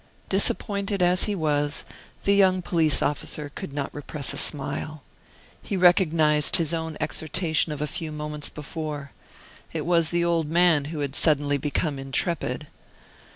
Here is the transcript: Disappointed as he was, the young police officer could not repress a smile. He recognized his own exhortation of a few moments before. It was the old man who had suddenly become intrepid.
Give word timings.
Disappointed 0.29 1.03
as 1.03 1.25
he 1.25 1.35
was, 1.35 1.85
the 2.23 2.33
young 2.33 2.63
police 2.63 3.03
officer 3.03 3.51
could 3.53 3.71
not 3.71 3.93
repress 3.93 4.33
a 4.33 4.37
smile. 4.39 5.03
He 5.61 5.77
recognized 5.77 6.55
his 6.55 6.73
own 6.73 6.97
exhortation 6.99 7.71
of 7.71 7.83
a 7.83 7.85
few 7.85 8.11
moments 8.11 8.49
before. 8.49 9.11
It 9.73 9.85
was 9.85 10.09
the 10.09 10.25
old 10.25 10.49
man 10.49 10.85
who 10.85 11.01
had 11.01 11.15
suddenly 11.15 11.59
become 11.59 11.99
intrepid. 11.99 12.65